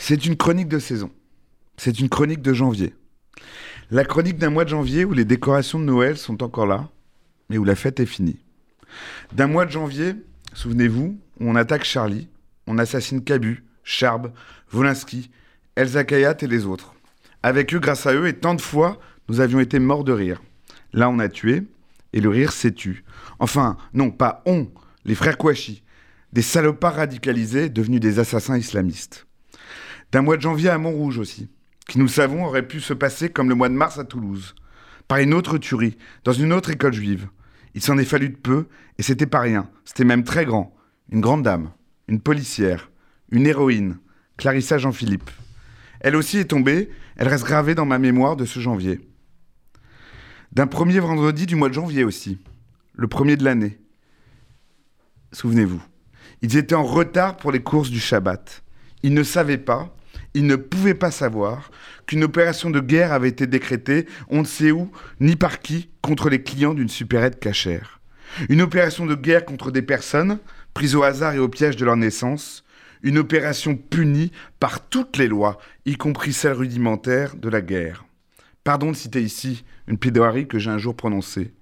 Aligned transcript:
C'est 0.00 0.24
une 0.24 0.36
chronique 0.36 0.68
de 0.68 0.78
saison. 0.78 1.10
C'est 1.76 1.98
une 1.98 2.08
chronique 2.08 2.40
de 2.40 2.54
janvier. 2.54 2.94
La 3.90 4.04
chronique 4.04 4.38
d'un 4.38 4.48
mois 4.48 4.64
de 4.64 4.70
janvier 4.70 5.04
où 5.04 5.12
les 5.12 5.24
décorations 5.24 5.78
de 5.78 5.84
Noël 5.84 6.16
sont 6.16 6.42
encore 6.42 6.66
là, 6.66 6.88
mais 7.50 7.58
où 7.58 7.64
la 7.64 7.74
fête 7.74 7.98
est 8.00 8.06
finie. 8.06 8.38
D'un 9.32 9.48
mois 9.48 9.66
de 9.66 9.72
janvier, 9.72 10.14
souvenez-vous, 10.54 11.18
où 11.40 11.50
on 11.50 11.56
attaque 11.56 11.84
Charlie, 11.84 12.28
on 12.66 12.78
assassine 12.78 13.24
Cabu, 13.24 13.64
Charb, 13.82 14.32
Wolinski, 14.72 15.30
Elsa 15.74 16.04
Kayat 16.04 16.36
et 16.40 16.46
les 16.46 16.64
autres. 16.64 16.94
Avec 17.42 17.74
eux, 17.74 17.80
grâce 17.80 18.06
à 18.06 18.14
eux, 18.14 18.28
et 18.28 18.34
tant 18.34 18.54
de 18.54 18.62
fois, 18.62 19.00
nous 19.28 19.40
avions 19.40 19.60
été 19.60 19.78
morts 19.78 20.04
de 20.04 20.12
rire. 20.12 20.40
Là, 20.92 21.10
on 21.10 21.18
a 21.18 21.28
tué, 21.28 21.64
et 22.12 22.20
le 22.20 22.28
rire 22.28 22.52
s'est 22.52 22.72
tu. 22.72 23.04
Enfin, 23.40 23.76
non, 23.92 24.10
pas 24.10 24.42
on, 24.46 24.68
les 25.04 25.16
frères 25.16 25.36
Kouachi, 25.36 25.82
des 26.32 26.42
salopards 26.42 26.94
radicalisés 26.94 27.68
devenus 27.68 28.00
des 28.00 28.20
assassins 28.20 28.56
islamistes. 28.56 29.27
D'un 30.10 30.22
mois 30.22 30.36
de 30.36 30.42
janvier 30.42 30.70
à 30.70 30.78
Montrouge 30.78 31.18
aussi, 31.18 31.50
qui 31.86 31.98
nous 31.98 32.08
savons 32.08 32.46
aurait 32.46 32.66
pu 32.66 32.80
se 32.80 32.94
passer 32.94 33.28
comme 33.28 33.50
le 33.50 33.54
mois 33.54 33.68
de 33.68 33.74
mars 33.74 33.98
à 33.98 34.04
Toulouse, 34.04 34.54
par 35.06 35.18
une 35.18 35.34
autre 35.34 35.58
tuerie, 35.58 35.98
dans 36.24 36.32
une 36.32 36.52
autre 36.52 36.70
école 36.70 36.94
juive. 36.94 37.28
Il 37.74 37.82
s'en 37.82 37.98
est 37.98 38.04
fallu 38.04 38.30
de 38.30 38.36
peu, 38.36 38.66
et 38.96 39.02
c'était 39.02 39.26
pas 39.26 39.40
rien, 39.40 39.68
c'était 39.84 40.04
même 40.04 40.24
très 40.24 40.46
grand. 40.46 40.74
Une 41.10 41.20
grande 41.20 41.42
dame, 41.42 41.72
une 42.08 42.20
policière, 42.20 42.90
une 43.30 43.46
héroïne, 43.46 43.98
Clarissa 44.38 44.78
Jean-Philippe. 44.78 45.30
Elle 46.00 46.16
aussi 46.16 46.38
est 46.38 46.46
tombée, 46.46 46.90
elle 47.16 47.28
reste 47.28 47.44
gravée 47.44 47.74
dans 47.74 47.86
ma 47.86 47.98
mémoire 47.98 48.36
de 48.36 48.46
ce 48.46 48.60
janvier. 48.60 49.00
D'un 50.52 50.66
premier 50.66 51.00
vendredi 51.00 51.44
du 51.44 51.54
mois 51.56 51.68
de 51.68 51.74
janvier 51.74 52.04
aussi, 52.04 52.38
le 52.94 53.08
premier 53.08 53.36
de 53.36 53.44
l'année. 53.44 53.78
Souvenez-vous, 55.32 55.82
ils 56.40 56.56
étaient 56.56 56.74
en 56.74 56.84
retard 56.84 57.36
pour 57.36 57.52
les 57.52 57.62
courses 57.62 57.90
du 57.90 58.00
Shabbat. 58.00 58.62
Ils 59.02 59.14
ne 59.14 59.22
savaient 59.22 59.58
pas, 59.58 59.94
ils 60.34 60.46
ne 60.46 60.56
pouvaient 60.56 60.94
pas 60.94 61.10
savoir 61.10 61.70
qu'une 62.06 62.24
opération 62.24 62.70
de 62.70 62.80
guerre 62.80 63.12
avait 63.12 63.28
été 63.28 63.46
décrétée, 63.46 64.06
on 64.28 64.40
ne 64.40 64.46
sait 64.46 64.70
où, 64.70 64.90
ni 65.20 65.36
par 65.36 65.60
qui, 65.60 65.88
contre 66.02 66.28
les 66.28 66.42
clients 66.42 66.74
d'une 66.74 66.88
supérette 66.88 67.40
cachère. 67.40 68.00
Une 68.48 68.62
opération 68.62 69.06
de 69.06 69.14
guerre 69.14 69.44
contre 69.44 69.70
des 69.70 69.82
personnes, 69.82 70.38
prises 70.74 70.94
au 70.94 71.02
hasard 71.02 71.34
et 71.34 71.38
au 71.38 71.48
piège 71.48 71.76
de 71.76 71.84
leur 71.84 71.96
naissance, 71.96 72.64
une 73.02 73.18
opération 73.18 73.76
punie 73.76 74.32
par 74.60 74.88
toutes 74.88 75.16
les 75.16 75.28
lois, 75.28 75.58
y 75.86 75.96
compris 75.96 76.32
celles 76.32 76.52
rudimentaires 76.52 77.36
de 77.36 77.48
la 77.48 77.60
guerre. 77.60 78.04
Pardon 78.64 78.90
de 78.90 78.96
citer 78.96 79.22
ici 79.22 79.64
une 79.86 79.98
plaidoirie 79.98 80.46
que 80.46 80.58
j'ai 80.58 80.70
un 80.70 80.78
jour 80.78 80.94
prononcée, 80.94 81.52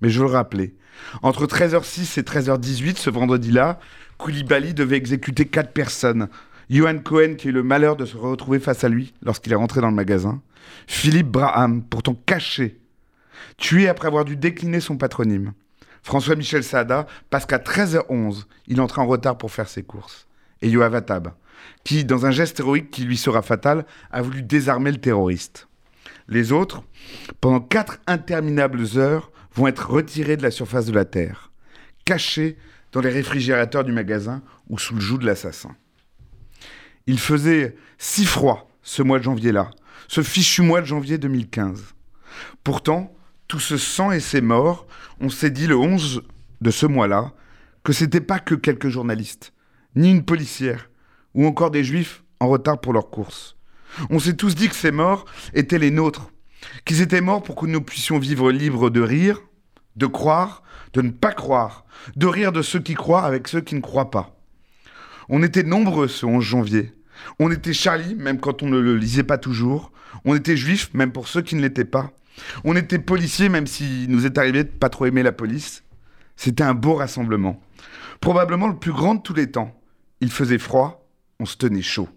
mais 0.00 0.10
je 0.10 0.20
le 0.20 0.26
rappeler. 0.26 0.74
Entre 1.22 1.46
13h06 1.46 2.18
et 2.18 2.22
13h18 2.22 2.96
ce 2.96 3.10
vendredi-là, 3.10 3.78
Koulibaly 4.18 4.74
devait 4.74 4.96
exécuter 4.96 5.46
quatre 5.46 5.72
personnes. 5.72 6.28
Johan 6.68 6.98
Cohen 6.98 7.34
qui 7.36 7.48
a 7.48 7.50
eu 7.50 7.54
le 7.54 7.62
malheur 7.62 7.96
de 7.96 8.04
se 8.04 8.16
retrouver 8.16 8.58
face 8.58 8.82
à 8.82 8.88
lui 8.88 9.14
lorsqu'il 9.22 9.52
est 9.52 9.56
rentré 9.56 9.80
dans 9.80 9.90
le 9.90 9.94
magasin. 9.94 10.42
Philippe 10.86 11.28
Braham, 11.28 11.82
pourtant 11.82 12.14
caché, 12.26 12.80
tué 13.56 13.88
après 13.88 14.08
avoir 14.08 14.24
dû 14.24 14.36
décliner 14.36 14.80
son 14.80 14.96
patronyme. 14.96 15.52
François-Michel 16.02 16.62
Saada, 16.62 17.06
parce 17.30 17.46
qu'à 17.46 17.58
13h11, 17.58 18.44
il 18.68 18.80
entra 18.80 19.02
en 19.02 19.06
retard 19.06 19.38
pour 19.38 19.50
faire 19.50 19.68
ses 19.68 19.82
courses. 19.82 20.26
Et 20.62 20.68
Yoav 20.68 20.94
Attab, 20.94 21.32
qui, 21.84 22.04
dans 22.04 22.26
un 22.26 22.30
geste 22.30 22.60
héroïque 22.60 22.90
qui 22.90 23.04
lui 23.04 23.16
sera 23.16 23.42
fatal, 23.42 23.86
a 24.10 24.22
voulu 24.22 24.42
désarmer 24.42 24.90
le 24.90 24.98
terroriste. 24.98 25.68
Les 26.28 26.52
autres, 26.52 26.82
pendant 27.40 27.60
quatre 27.60 27.98
interminables 28.06 28.84
heures, 28.96 29.30
vont 29.54 29.66
être 29.66 29.90
retirés 29.90 30.36
de 30.36 30.42
la 30.42 30.50
surface 30.50 30.86
de 30.86 30.92
la 30.92 31.04
Terre, 31.04 31.50
cachés 32.04 32.56
dans 32.92 33.00
les 33.00 33.10
réfrigérateurs 33.10 33.84
du 33.84 33.92
magasin 33.92 34.42
ou 34.68 34.78
sous 34.78 34.94
le 34.94 35.00
joug 35.00 35.18
de 35.18 35.26
l'assassin. 35.26 35.74
Il 37.06 37.20
faisait 37.20 37.76
si 37.98 38.24
froid 38.24 38.68
ce 38.82 39.02
mois 39.02 39.18
de 39.18 39.24
janvier-là, 39.24 39.70
ce 40.08 40.22
fichu 40.22 40.62
mois 40.62 40.80
de 40.80 40.86
janvier 40.86 41.18
2015. 41.18 41.94
Pourtant, 42.64 43.14
tout 43.46 43.60
ce 43.60 43.76
sang 43.76 44.10
et 44.10 44.20
ces 44.20 44.40
morts, 44.40 44.86
on 45.20 45.28
s'est 45.28 45.50
dit 45.50 45.68
le 45.68 45.76
11 45.76 46.22
de 46.60 46.70
ce 46.70 46.86
mois-là 46.86 47.32
que 47.84 47.92
c'était 47.92 48.20
pas 48.20 48.40
que 48.40 48.56
quelques 48.56 48.88
journalistes, 48.88 49.52
ni 49.94 50.10
une 50.10 50.24
policière, 50.24 50.90
ou 51.34 51.46
encore 51.46 51.70
des 51.70 51.84
juifs 51.84 52.24
en 52.40 52.48
retard 52.48 52.80
pour 52.80 52.92
leurs 52.92 53.10
courses. 53.10 53.56
On 54.10 54.18
s'est 54.18 54.34
tous 54.34 54.56
dit 54.56 54.68
que 54.68 54.74
ces 54.74 54.90
morts 54.90 55.26
étaient 55.54 55.78
les 55.78 55.92
nôtres, 55.92 56.32
qu'ils 56.84 57.02
étaient 57.02 57.20
morts 57.20 57.44
pour 57.44 57.54
que 57.54 57.66
nous 57.66 57.80
puissions 57.82 58.18
vivre 58.18 58.50
libres 58.50 58.90
de 58.90 59.00
rire, 59.00 59.40
de 59.94 60.06
croire, 60.06 60.64
de 60.92 61.02
ne 61.02 61.10
pas 61.10 61.32
croire, 61.32 61.84
de 62.16 62.26
rire 62.26 62.50
de 62.50 62.62
ceux 62.62 62.80
qui 62.80 62.94
croient 62.94 63.24
avec 63.24 63.46
ceux 63.46 63.60
qui 63.60 63.76
ne 63.76 63.80
croient 63.80 64.10
pas. 64.10 64.35
On 65.28 65.42
était 65.42 65.62
nombreux 65.62 66.08
ce 66.08 66.26
11 66.26 66.44
janvier. 66.44 66.92
On 67.38 67.50
était 67.50 67.72
Charlie, 67.72 68.14
même 68.14 68.38
quand 68.38 68.62
on 68.62 68.68
ne 68.68 68.78
le 68.78 68.96
lisait 68.96 69.22
pas 69.22 69.38
toujours. 69.38 69.92
On 70.24 70.34
était 70.34 70.56
juifs, 70.56 70.90
même 70.94 71.12
pour 71.12 71.28
ceux 71.28 71.42
qui 71.42 71.56
ne 71.56 71.62
l'étaient 71.62 71.84
pas. 71.84 72.12
On 72.64 72.76
était 72.76 72.98
policiers, 72.98 73.48
même 73.48 73.66
s'il 73.66 74.10
nous 74.10 74.26
est 74.26 74.38
arrivé 74.38 74.64
de 74.64 74.68
pas 74.68 74.88
trop 74.88 75.06
aimer 75.06 75.22
la 75.22 75.32
police. 75.32 75.82
C'était 76.36 76.64
un 76.64 76.74
beau 76.74 76.94
rassemblement. 76.94 77.60
Probablement 78.20 78.68
le 78.68 78.76
plus 78.78 78.92
grand 78.92 79.14
de 79.14 79.22
tous 79.22 79.34
les 79.34 79.50
temps. 79.50 79.78
Il 80.20 80.30
faisait 80.30 80.58
froid, 80.58 81.08
on 81.40 81.46
se 81.46 81.56
tenait 81.56 81.82
chaud. 81.82 82.08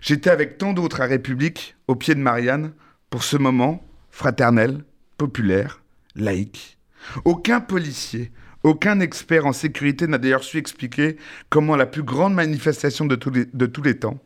J'étais 0.00 0.30
avec 0.30 0.58
tant 0.58 0.72
d'autres 0.72 1.00
à 1.00 1.06
République, 1.06 1.76
au 1.88 1.96
pied 1.96 2.14
de 2.14 2.20
Marianne, 2.20 2.72
pour 3.10 3.24
ce 3.24 3.36
moment 3.36 3.84
fraternel, 4.10 4.84
populaire, 5.16 5.82
laïque. 6.14 6.78
Aucun 7.24 7.60
policier, 7.60 8.32
aucun 8.64 8.98
expert 9.00 9.46
en 9.46 9.52
sécurité 9.52 10.06
n'a 10.06 10.18
d'ailleurs 10.18 10.42
su 10.42 10.56
expliquer 10.56 11.16
comment 11.50 11.76
la 11.76 11.86
plus 11.86 12.02
grande 12.02 12.34
manifestation 12.34 13.04
de 13.04 13.14
tous 13.14 13.82
les, 13.82 13.98
temps 13.98 14.18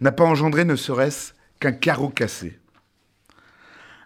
n'a 0.00 0.12
pas 0.12 0.24
engendré 0.24 0.64
ne 0.64 0.76
serait-ce 0.76 1.32
qu'un 1.60 1.72
carreau 1.72 2.08
cassé. 2.08 2.58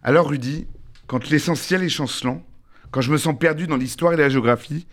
Alors 0.02 0.28
Rudy, 0.28 0.66
quand 1.06 1.28
l'essentiel 1.30 1.82
est 1.82 1.88
chancelant, 1.88 2.46
quand 2.90 3.00
je 3.00 3.10
me 3.10 3.16
sens 3.16 3.36
perdu 3.38 3.66
dans 3.66 3.76
l'histoire 3.76 4.12
et 4.12 4.16
la 4.16 4.28
géographie, 4.28 4.86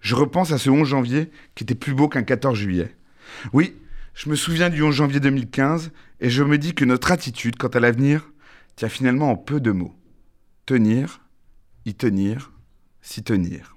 je 0.00 0.14
repense 0.16 0.50
à 0.50 0.58
ce 0.58 0.70
11 0.70 0.88
janvier 0.88 1.30
qui 1.54 1.62
était 1.62 1.74
plus 1.76 1.94
beau 1.94 2.08
qu'un 2.08 2.24
14 2.24 2.58
juillet. 2.58 2.94
Oui, 3.52 3.76
je 4.14 4.28
me 4.28 4.34
souviens 4.34 4.70
du 4.70 4.82
11 4.82 4.94
janvier 4.94 5.20
2015 5.20 5.92
et 6.20 6.30
je 6.30 6.42
me 6.42 6.58
dis 6.58 6.74
que 6.74 6.84
notre 6.84 7.12
attitude 7.12 7.56
quant 7.56 7.68
à 7.68 7.80
l'avenir 7.80 8.28
tient 8.74 8.88
finalement 8.88 9.30
en 9.30 9.36
peu 9.36 9.60
de 9.60 9.70
mots. 9.70 9.94
Tenir, 10.66 11.20
y 11.84 11.94
tenir, 11.94 12.52
s'y 13.00 13.22
tenir. 13.22 13.76